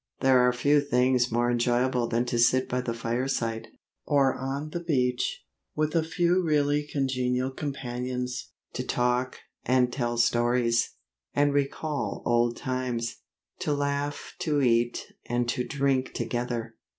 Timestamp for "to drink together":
15.49-16.73